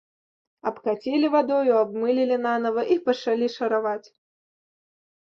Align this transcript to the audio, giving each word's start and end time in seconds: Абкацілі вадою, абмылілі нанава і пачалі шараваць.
Абкацілі 0.69 1.27
вадою, 1.35 1.73
абмылілі 1.81 2.37
нанава 2.45 2.85
і 2.95 2.97
пачалі 3.09 3.47
шараваць. 3.57 4.07